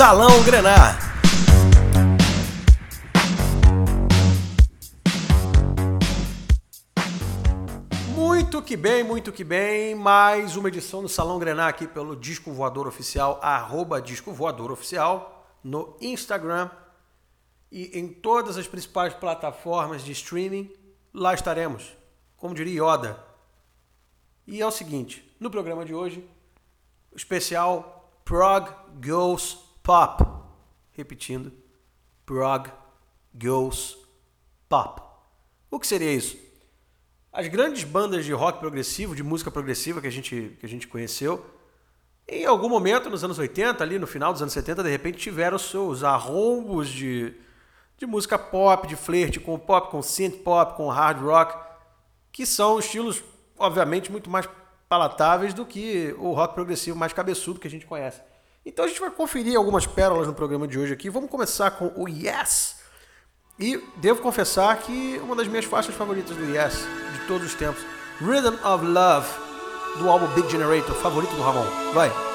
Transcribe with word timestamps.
Salão 0.00 0.42
Grenar. 0.44 0.98
Muito 8.14 8.62
que 8.62 8.78
bem, 8.78 9.04
muito 9.04 9.30
que 9.30 9.44
bem. 9.44 9.94
Mais 9.94 10.56
uma 10.56 10.68
edição 10.68 11.02
do 11.02 11.08
Salão 11.10 11.38
Grenar 11.38 11.68
aqui 11.68 11.86
pelo 11.86 12.16
Disco 12.16 12.50
Voador 12.50 12.86
Oficial, 12.86 13.38
arroba 13.42 14.00
Disco 14.00 14.32
Voador 14.32 14.72
Oficial, 14.72 15.54
no 15.62 15.94
Instagram 16.00 16.70
e 17.70 17.98
em 17.98 18.08
todas 18.08 18.56
as 18.56 18.66
principais 18.66 19.12
plataformas 19.12 20.02
de 20.02 20.12
streaming. 20.12 20.72
Lá 21.12 21.34
estaremos, 21.34 21.94
como 22.38 22.54
diria 22.54 22.82
Yoda. 22.82 23.22
E 24.46 24.62
é 24.62 24.66
o 24.66 24.70
seguinte, 24.70 25.30
no 25.38 25.50
programa 25.50 25.84
de 25.84 25.92
hoje, 25.92 26.26
especial 27.14 28.10
Prog 28.24 28.66
Goes 29.06 29.68
Pop. 29.90 30.24
Repetindo, 30.92 31.52
Prog 32.24 32.68
Goes 33.34 33.96
Pop. 34.68 35.02
O 35.68 35.80
que 35.80 35.86
seria 35.88 36.12
isso? 36.12 36.38
As 37.32 37.48
grandes 37.48 37.82
bandas 37.82 38.24
de 38.24 38.32
rock 38.32 38.60
progressivo, 38.60 39.16
de 39.16 39.24
música 39.24 39.50
progressiva 39.50 40.00
que 40.00 40.06
a 40.06 40.12
gente, 40.12 40.56
que 40.60 40.64
a 40.64 40.68
gente 40.68 40.86
conheceu, 40.86 41.44
em 42.28 42.46
algum 42.46 42.68
momento 42.68 43.10
nos 43.10 43.24
anos 43.24 43.36
80, 43.36 43.82
ali 43.82 43.98
no 43.98 44.06
final 44.06 44.32
dos 44.32 44.40
anos 44.40 44.54
70, 44.54 44.84
de 44.84 44.90
repente 44.90 45.18
tiveram 45.18 45.58
seus 45.58 46.04
arrombos 46.04 46.88
de, 46.88 47.34
de 47.98 48.06
música 48.06 48.38
pop, 48.38 48.86
de 48.86 48.94
flerte 48.94 49.40
com 49.40 49.58
pop, 49.58 49.90
com 49.90 50.00
synth 50.00 50.44
pop, 50.44 50.76
com 50.76 50.86
hard 50.86 51.20
rock, 51.20 51.58
que 52.30 52.46
são 52.46 52.78
estilos, 52.78 53.24
obviamente, 53.58 54.12
muito 54.12 54.30
mais 54.30 54.48
palatáveis 54.88 55.52
do 55.52 55.66
que 55.66 56.14
o 56.16 56.32
rock 56.32 56.54
progressivo 56.54 56.96
mais 56.96 57.12
cabeçudo 57.12 57.58
que 57.58 57.66
a 57.66 57.70
gente 57.70 57.86
conhece. 57.86 58.29
Então 58.64 58.84
a 58.84 58.88
gente 58.88 59.00
vai 59.00 59.10
conferir 59.10 59.56
algumas 59.56 59.86
pérolas 59.86 60.26
no 60.26 60.34
programa 60.34 60.68
de 60.68 60.78
hoje 60.78 60.92
aqui. 60.92 61.08
Vamos 61.08 61.30
começar 61.30 61.70
com 61.72 61.92
o 61.96 62.08
Yes. 62.08 62.76
E 63.58 63.76
devo 63.96 64.22
confessar 64.22 64.76
que 64.78 65.20
uma 65.22 65.36
das 65.36 65.46
minhas 65.46 65.64
faixas 65.64 65.94
favoritas 65.94 66.36
do 66.36 66.44
Yes, 66.44 66.74
de 67.12 67.26
todos 67.26 67.46
os 67.46 67.54
tempos, 67.54 67.82
Rhythm 68.20 68.54
of 68.66 68.84
Love, 68.84 69.28
do 69.98 70.08
álbum 70.08 70.26
Big 70.28 70.50
Generator, 70.50 70.94
favorito 70.96 71.34
do 71.34 71.42
Ramon. 71.42 71.66
Vai. 71.92 72.29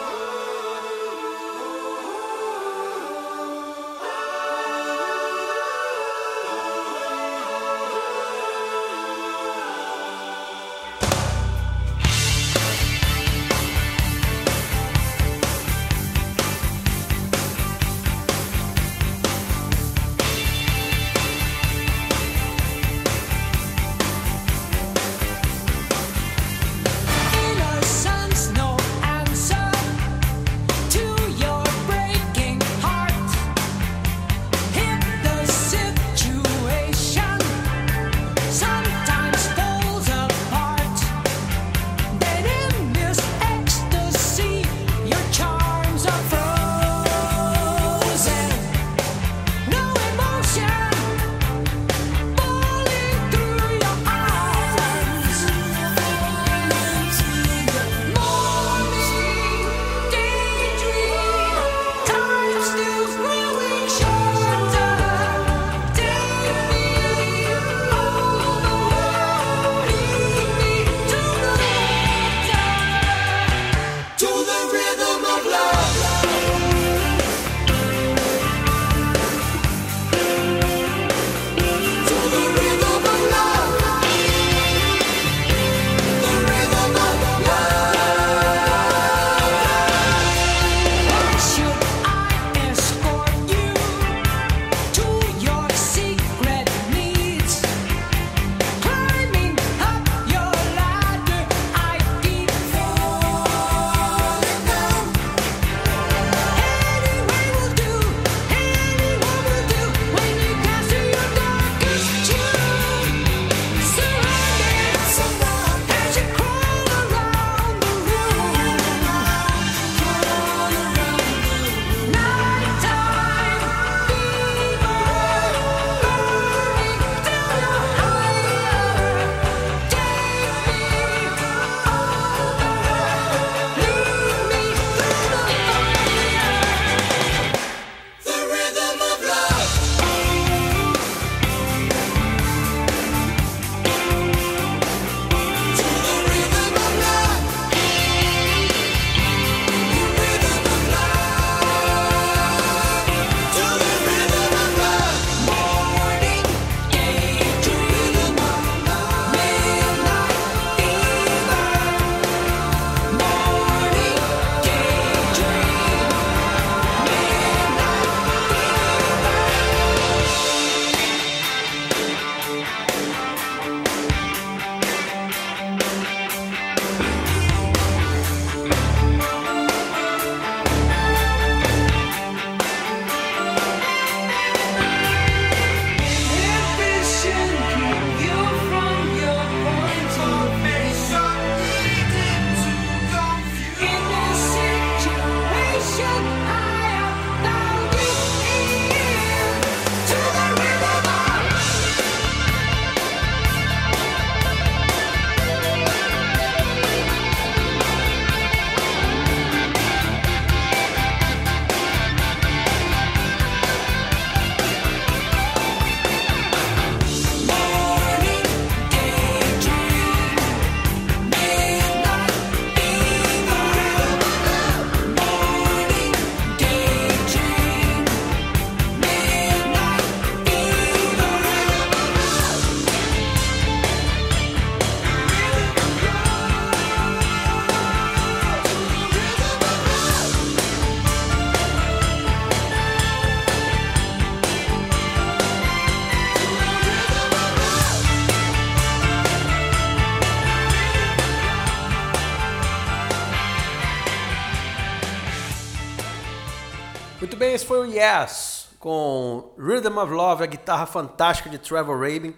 Yes, 258.06 258.68
com 258.80 259.52
Rhythm 259.58 259.98
of 259.98 260.14
Love, 260.14 260.44
a 260.44 260.46
guitarra 260.46 260.86
fantástica 260.86 261.50
de 261.50 261.58
Trevor 261.58 262.00
Rabin. 262.00 262.36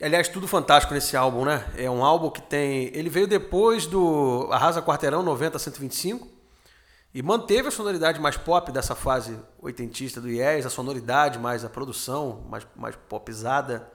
Aliás, 0.00 0.28
tudo 0.28 0.46
fantástico 0.46 0.94
nesse 0.94 1.16
álbum, 1.16 1.44
né? 1.44 1.64
É 1.76 1.90
um 1.90 2.04
álbum 2.04 2.30
que 2.30 2.40
tem. 2.40 2.88
Ele 2.94 3.10
veio 3.10 3.26
depois 3.26 3.84
do 3.84 4.48
Arrasa 4.52 4.80
Quarteirão 4.80 5.24
90 5.24 5.58
125 5.58 6.28
e 7.12 7.20
manteve 7.20 7.66
a 7.66 7.70
sonoridade 7.72 8.20
mais 8.20 8.36
pop 8.36 8.70
dessa 8.70 8.94
fase 8.94 9.36
oitentista 9.60 10.20
do 10.20 10.28
Yes, 10.28 10.66
a 10.66 10.70
sonoridade 10.70 11.36
mais 11.36 11.64
a 11.64 11.68
produção 11.68 12.44
mais, 12.48 12.64
mais 12.76 12.94
popizada, 13.08 13.90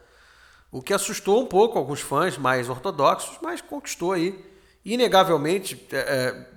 o 0.70 0.82
que 0.82 0.94
assustou 0.94 1.42
um 1.42 1.46
pouco 1.46 1.80
alguns 1.80 2.02
fãs 2.02 2.38
mais 2.38 2.68
ortodoxos, 2.68 3.38
mas 3.42 3.62
conquistou 3.62 4.12
aí. 4.12 4.46
Inegavelmente, 4.84 5.88
é, 5.90 5.98
é, 5.98 6.50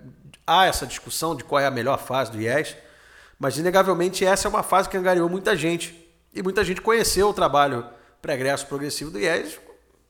há 0.44 0.66
essa 0.66 0.88
discussão 0.88 1.36
de 1.36 1.44
qual 1.44 1.60
é 1.60 1.66
a 1.66 1.70
melhor 1.70 2.00
fase 2.00 2.32
do 2.32 2.40
Yes, 2.40 2.76
mas 3.42 3.58
inegavelmente 3.58 4.24
essa 4.24 4.46
é 4.46 4.48
uma 4.48 4.62
fase 4.62 4.88
que 4.88 4.96
angariou 4.96 5.28
muita 5.28 5.56
gente 5.56 6.08
e 6.32 6.40
muita 6.44 6.62
gente 6.62 6.80
conheceu 6.80 7.28
o 7.28 7.34
trabalho 7.34 7.84
pregresso 8.22 8.68
progressivo 8.68 9.10
do 9.10 9.18
Yes, 9.18 9.58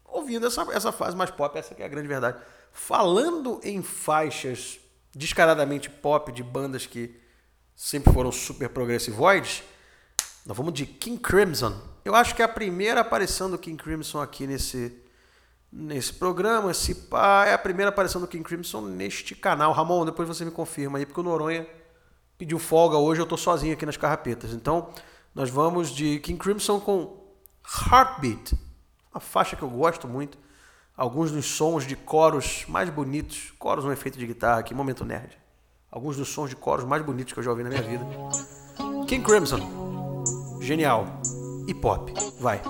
ouvindo 0.05 0.47
essa, 0.47 0.61
essa 0.71 0.93
fase 0.93 1.17
mais 1.17 1.31
pop, 1.31 1.59
essa 1.59 1.75
que 1.75 1.83
é 1.83 1.87
a 1.87 1.89
grande 1.89 2.09
verdade. 2.09 2.37
Falando 2.73 3.59
em 3.65 3.83
faixas 3.83 4.79
descaradamente 5.17 5.89
pop 5.89 6.31
de 6.31 6.43
bandas 6.43 6.85
que 6.85 7.19
sempre 7.75 8.13
foram 8.13 8.31
super 8.31 8.69
progressivoides, 8.69 9.63
nós 10.45 10.55
vamos 10.55 10.75
de 10.75 10.85
King 10.85 11.19
Crimson. 11.19 11.75
Eu 12.05 12.15
acho 12.15 12.35
que 12.35 12.43
é 12.43 12.45
a 12.45 12.49
primeira 12.49 13.01
aparição 13.01 13.51
do 13.51 13.57
King 13.57 13.83
Crimson 13.83 14.21
aqui 14.21 14.47
nesse, 14.47 14.95
nesse 15.73 16.13
programa. 16.13 16.75
Se 16.75 16.95
pá, 16.95 17.47
é 17.47 17.55
a 17.55 17.59
primeira 17.59 17.89
aparição 17.89 18.21
do 18.21 18.29
King 18.29 18.45
Crimson 18.45 18.83
neste 18.83 19.35
canal. 19.35 19.73
Ramon, 19.73 20.05
depois 20.05 20.29
você 20.29 20.45
me 20.45 20.51
confirma 20.51 20.99
aí, 20.99 21.07
porque 21.07 21.21
o 21.21 21.25
Noronha 21.25 21.67
pediu 22.43 22.59
folga 22.59 22.97
hoje, 22.97 23.21
eu 23.21 23.27
tô 23.27 23.37
sozinho 23.37 23.73
aqui 23.73 23.87
nas 23.87 23.97
carrapetas. 23.97 24.53
Então, 24.53 24.89
nós 25.33 25.49
vamos 25.49 25.93
de 25.93 26.19
King 26.19 26.37
Crimson 26.37 26.81
com 26.81 27.17
Heartbeat, 27.89 28.59
uma 29.15 29.21
faixa 29.21 29.55
que 29.55 29.63
eu 29.63 29.71
gosto 29.71 30.09
muito. 30.09 30.37
Alguns 30.97 31.31
dos 31.31 31.47
sons 31.47 31.87
de 31.87 31.95
coros 31.95 32.65
mais 32.67 32.91
bonitos, 32.91 33.53
coros 33.61 33.85
um 33.85 33.93
efeito 33.93 34.19
de 34.19 34.27
guitarra 34.27 34.59
aqui, 34.59 34.75
momento 34.75 35.05
nerd. 35.05 35.39
Alguns 35.89 36.17
dos 36.17 36.31
sons 36.31 36.51
de 36.51 36.57
coros 36.57 36.85
mais 36.85 37.05
bonitos 37.05 37.33
que 37.33 37.39
eu 37.39 37.45
já 37.45 37.51
ouvi 37.53 37.63
na 37.63 37.69
minha 37.69 37.83
vida. 37.83 38.05
King 39.07 39.25
Crimson, 39.25 39.61
genial. 40.61 41.07
E 41.69 41.75
pop, 41.75 42.13
vai. 42.41 42.61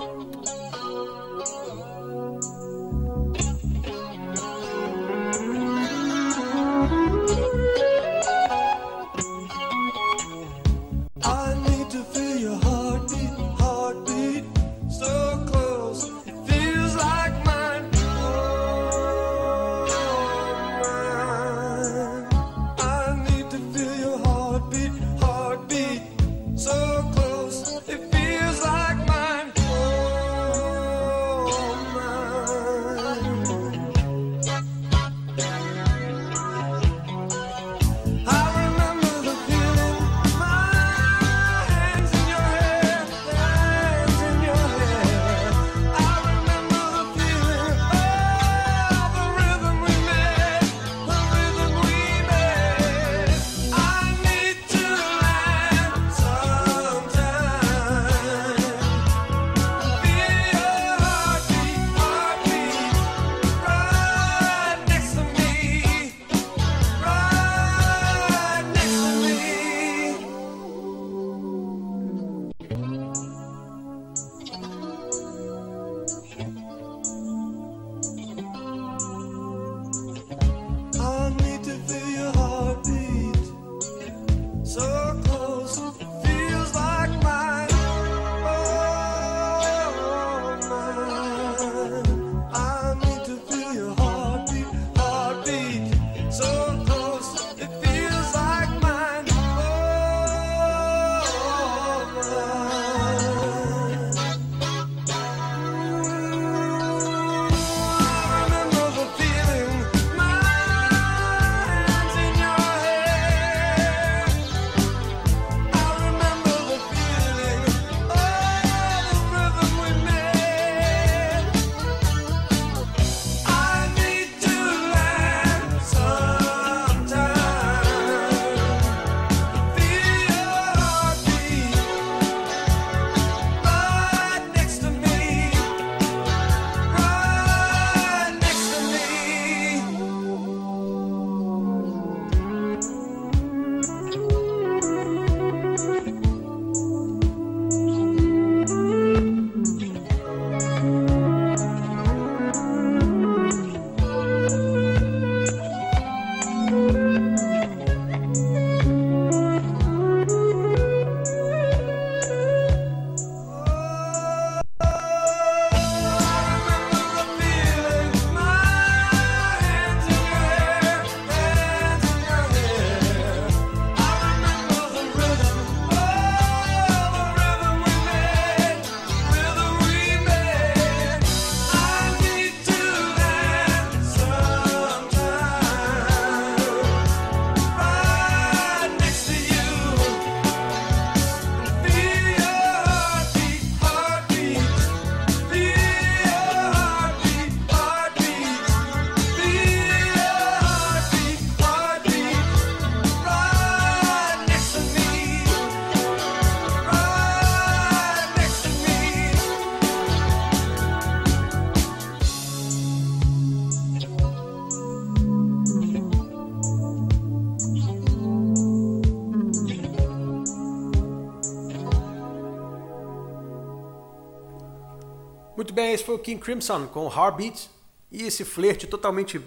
Esse 225.93 226.03
foi 226.03 226.15
o 226.15 226.19
King 226.19 226.41
Crimson 226.41 226.87
com 226.87 227.07
Heartbeat 227.07 227.69
e 228.11 228.23
esse 228.23 228.43
flerte 228.43 228.87
totalmente 228.87 229.39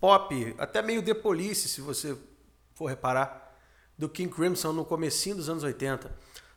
pop, 0.00 0.54
até 0.58 0.80
meio 0.80 1.02
The 1.02 1.14
Police, 1.14 1.68
se 1.68 1.80
você 1.80 2.16
for 2.74 2.86
reparar, 2.86 3.54
do 3.98 4.08
King 4.08 4.32
Crimson 4.32 4.72
no 4.72 4.84
comecinho 4.84 5.36
dos 5.36 5.48
anos 5.48 5.62
80. 5.62 6.08
Uh, 6.08 6.12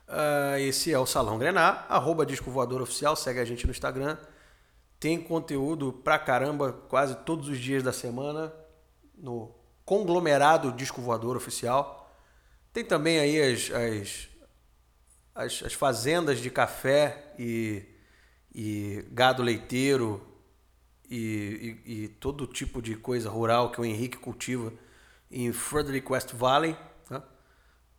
ah, 0.07 0.59
esse 0.59 0.93
é 0.93 0.99
o 0.99 1.05
Salão 1.05 1.37
Grenar, 1.37 1.85
arroba 1.89 2.25
Disco 2.25 2.49
Voador 2.49 2.81
Oficial, 2.81 3.15
segue 3.15 3.39
a 3.39 3.45
gente 3.45 3.65
no 3.65 3.71
Instagram. 3.71 4.17
Tem 4.99 5.21
conteúdo 5.21 5.91
pra 5.91 6.17
caramba 6.17 6.71
quase 6.87 7.15
todos 7.25 7.49
os 7.49 7.59
dias 7.59 7.83
da 7.83 7.91
semana 7.91 8.53
no 9.17 9.53
conglomerado 9.83 10.71
Disco 10.71 11.01
Voador 11.01 11.35
Oficial. 11.35 12.09
Tem 12.71 12.85
também 12.85 13.19
aí 13.19 13.41
as, 13.41 13.69
as, 13.71 14.29
as, 15.35 15.63
as 15.65 15.73
fazendas 15.73 16.39
de 16.39 16.49
café 16.49 17.33
e, 17.37 17.92
e 18.53 19.05
gado 19.11 19.41
leiteiro 19.41 20.21
e, 21.09 21.79
e, 21.85 22.03
e, 22.03 22.07
todo 22.07 22.47
tipo 22.47 22.81
de 22.81 22.95
coisa 22.95 23.29
rural 23.29 23.71
que 23.71 23.81
o 23.81 23.85
Henrique 23.85 24.17
cultiva 24.17 24.71
em 25.29 25.51
Frederick 25.51 26.11
West 26.11 26.33
Valley. 26.33 26.77
Né? 27.09 27.21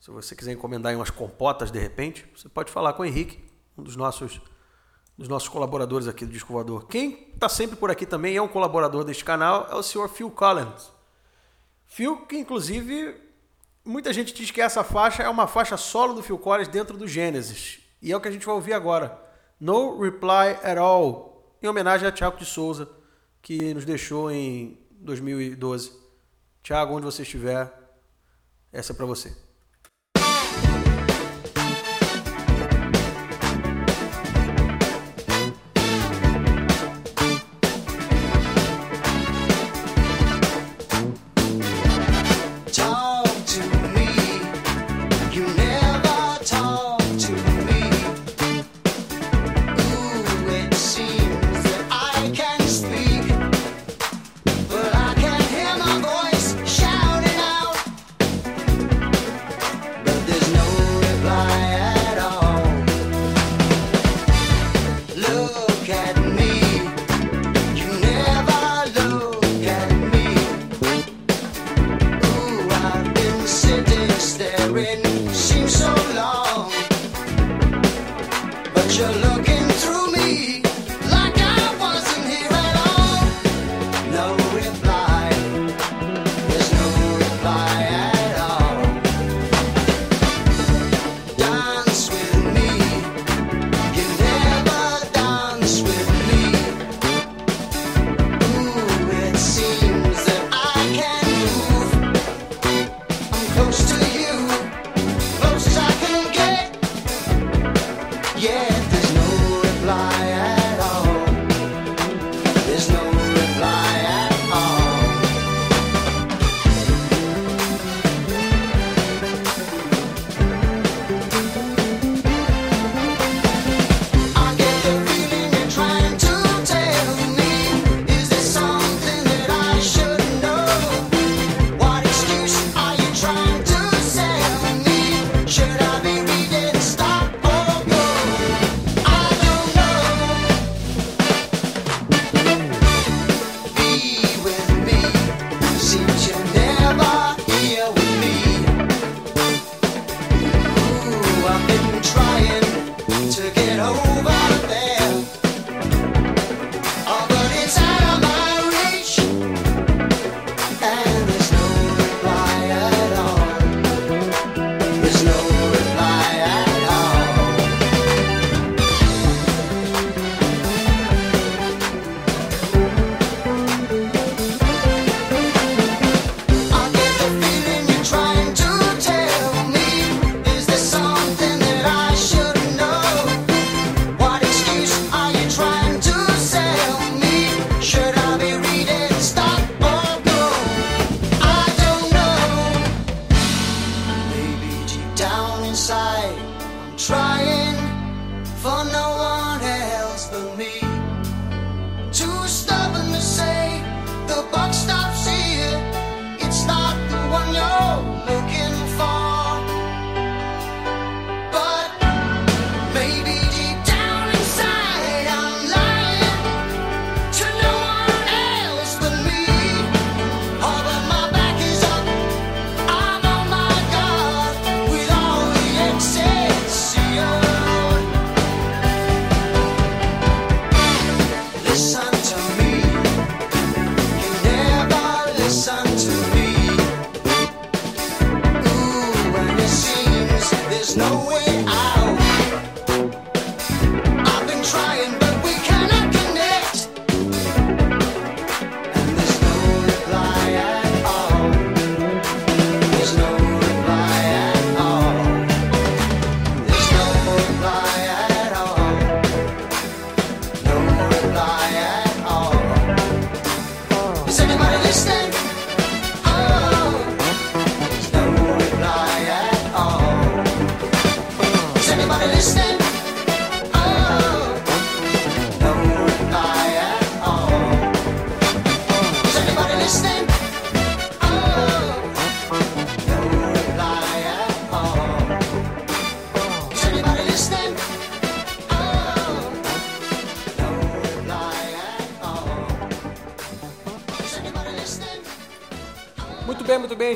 Se 0.00 0.10
você 0.10 0.34
quiser 0.34 0.52
encomendar 0.52 0.94
umas 0.94 1.10
compotas 1.10 1.70
de 1.70 1.78
repente, 1.78 2.24
você 2.34 2.48
pode 2.48 2.70
falar 2.70 2.92
com 2.92 3.02
o 3.02 3.06
Henrique, 3.06 3.42
um 3.76 3.82
dos 3.82 3.96
nossos 3.96 4.40
dos 5.16 5.28
nossos 5.28 5.48
colaboradores 5.48 6.08
aqui 6.08 6.26
do 6.26 6.32
Disco 6.32 6.52
Voador. 6.52 6.88
Quem 6.88 7.30
está 7.32 7.48
sempre 7.48 7.76
por 7.76 7.88
aqui 7.88 8.04
também 8.04 8.36
é 8.36 8.42
um 8.42 8.48
colaborador 8.48 9.04
deste 9.04 9.24
canal, 9.24 9.68
é 9.70 9.74
o 9.76 9.82
senhor 9.82 10.08
Phil 10.08 10.28
Collins. 10.28 10.92
Phil, 11.86 12.26
que 12.26 12.36
inclusive 12.36 13.14
muita 13.84 14.12
gente 14.12 14.34
diz 14.34 14.50
que 14.50 14.60
essa 14.60 14.82
faixa 14.82 15.22
é 15.22 15.28
uma 15.28 15.46
faixa 15.46 15.76
solo 15.76 16.14
do 16.14 16.22
Phil 16.22 16.38
Collins 16.38 16.68
dentro 16.68 16.96
do 16.96 17.06
Genesis. 17.06 17.78
E 18.02 18.10
é 18.10 18.16
o 18.16 18.20
que 18.20 18.26
a 18.28 18.30
gente 18.30 18.44
vai 18.44 18.54
ouvir 18.54 18.72
agora. 18.72 19.23
No 19.60 20.00
Reply 20.00 20.58
at 20.62 20.78
All, 20.78 21.56
em 21.62 21.66
homenagem 21.66 22.06
a 22.06 22.12
Tiago 22.12 22.36
de 22.36 22.44
Souza, 22.44 22.88
que 23.40 23.74
nos 23.74 23.84
deixou 23.84 24.30
em 24.30 24.78
2012. 25.00 25.92
Tiago, 26.62 26.94
onde 26.94 27.04
você 27.04 27.22
estiver, 27.22 27.72
essa 28.72 28.92
é 28.92 28.96
para 28.96 29.06
você. 29.06 29.43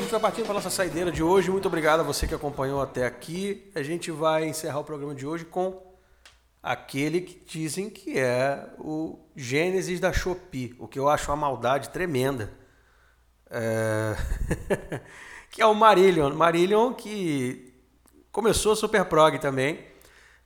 Gente 0.09 0.19
vai 0.19 0.31
partindo 0.31 0.45
para 0.45 0.55
nossa 0.55 0.71
saideira 0.71 1.11
de 1.11 1.21
hoje. 1.21 1.51
Muito 1.51 1.67
obrigado 1.67 1.99
a 1.99 2.03
você 2.03 2.27
que 2.27 2.33
acompanhou 2.33 2.81
até 2.81 3.05
aqui. 3.05 3.69
A 3.75 3.83
gente 3.83 4.09
vai 4.09 4.47
encerrar 4.47 4.79
o 4.79 4.83
programa 4.83 5.13
de 5.13 5.23
hoje 5.23 5.45
com 5.45 5.83
aquele 6.63 7.21
que 7.21 7.45
dizem 7.45 7.91
que 7.91 8.17
é 8.17 8.73
o 8.79 9.19
Gênesis 9.35 9.99
da 9.99 10.11
Shopee, 10.11 10.75
o 10.79 10.87
que 10.87 10.97
eu 10.97 11.07
acho 11.07 11.29
uma 11.29 11.37
maldade 11.37 11.89
tremenda. 11.89 12.51
É... 13.51 14.15
que 15.51 15.61
é 15.61 15.65
o 15.67 15.75
Marillion. 15.75 16.33
Marillion 16.33 16.91
que 16.91 17.71
começou 18.31 18.75
super 18.75 19.05
prog 19.05 19.37
também, 19.37 19.85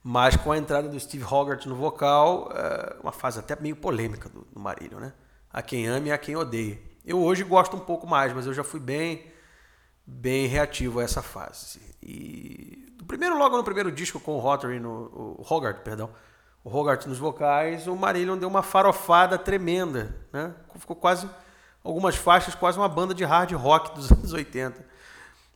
mas 0.03 0.35
com 0.35 0.51
a 0.51 0.57
entrada 0.57 0.89
do 0.89 0.99
Steve 0.99 1.23
Hogarth 1.23 1.65
no 1.67 1.75
vocal, 1.75 2.51
é 2.53 2.97
uma 3.01 3.13
fase 3.13 3.39
até 3.39 3.55
meio 3.55 3.77
polêmica 3.77 4.27
do, 4.27 4.41
do 4.41 4.59
Marillion, 4.59 4.99
né? 4.99 5.13
A 5.49 5.61
quem 5.61 5.87
ama 5.87 6.09
e 6.09 6.11
a 6.11 6.17
quem 6.17 6.35
odeia. 6.35 6.77
Eu 7.05 7.23
hoje 7.23 7.45
gosto 7.45 7.77
um 7.77 7.79
pouco 7.81 8.05
mais, 8.05 8.33
mas 8.33 8.45
eu 8.45 8.53
já 8.53 8.63
fui 8.65 8.81
bem 8.81 9.31
bem 10.05 10.47
reativo 10.47 10.99
a 10.99 11.03
essa 11.03 11.21
fase. 11.21 11.79
E 12.01 12.83
primeiro 13.13 13.37
logo 13.37 13.55
no 13.55 13.63
primeiro 13.63 13.91
disco 13.91 14.19
com 14.19 14.35
o 14.35 14.39
Rotary 14.39 14.79
no 14.79 15.37
o 15.37 15.45
Hogarth, 15.47 15.83
perdão, 15.83 16.09
o 16.63 16.75
Hogarth 16.75 17.05
nos 17.05 17.19
vocais, 17.19 17.87
o 17.87 17.95
Marillion 17.95 18.37
deu 18.37 18.49
uma 18.49 18.63
farofada 18.63 19.37
tremenda, 19.37 20.15
né? 20.31 20.51
Ficou 20.79 20.95
quase 20.95 21.29
algumas 21.83 22.15
faixas, 22.15 22.55
quase 22.55 22.77
uma 22.79 22.89
banda 22.89 23.13
de 23.13 23.23
hard 23.23 23.51
rock 23.51 23.93
dos 23.93 24.09
anos 24.11 24.33
80. 24.33 24.83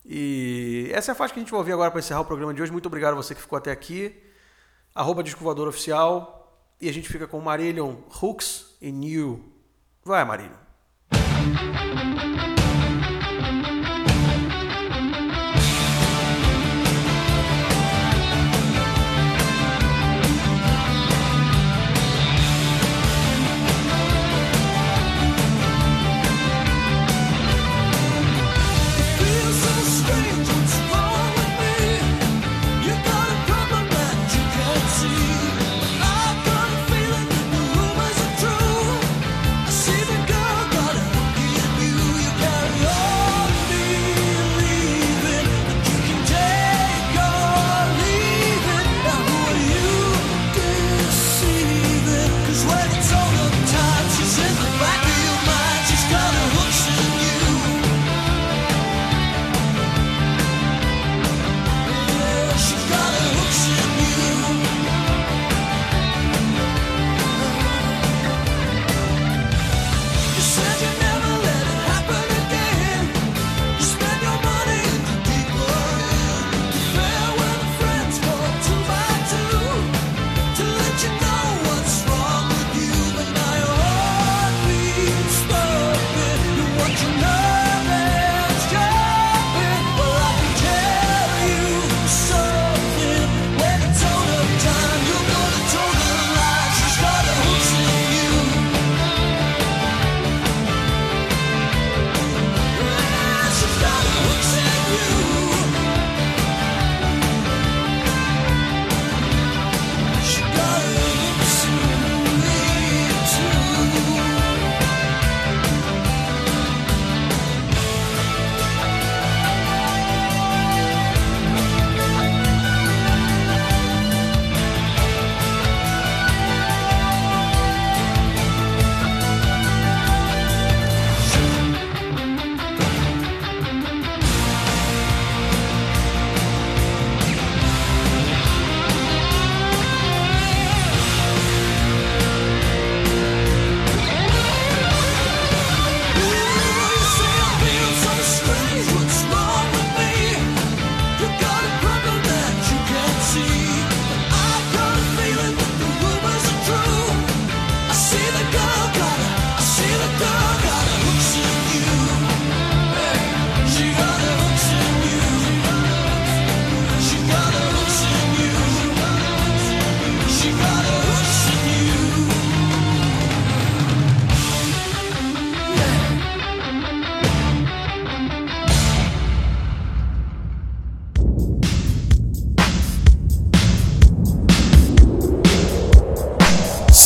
E 0.06 0.90
essa 0.94 1.12
é 1.12 1.14
a 1.14 1.16
faixa 1.16 1.34
que 1.34 1.40
a 1.40 1.44
gente 1.44 1.50
vai 1.50 1.60
ouvir 1.60 1.74
agora 1.74 1.90
para 1.90 2.00
encerrar 2.00 2.22
o 2.22 2.26
programa 2.26 2.54
de 2.54 2.62
hoje. 2.62 2.72
Muito 2.72 2.86
obrigado 2.86 3.14
a 3.14 3.16
você 3.16 3.34
que 3.34 3.42
ficou 3.42 3.58
até 3.58 3.72
aqui. 3.72 4.16
Arroba 4.94 5.24
Disco 5.24 5.44
Voador 5.44 5.68
Oficial. 5.68 6.36
E 6.80 6.88
a 6.88 6.94
gente 6.94 7.10
fica 7.10 7.26
com 7.26 7.42
Marillion, 7.42 7.96
Hooks 8.22 8.78
e 8.80 8.92
New. 8.92 9.44
Vai, 10.06 10.24
Marillion. 10.24 10.68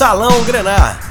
Salão 0.01 0.43
Grenar. 0.45 1.10